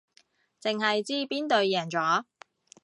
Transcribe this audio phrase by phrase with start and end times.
[0.63, 2.23] 淨係知邊隊贏咗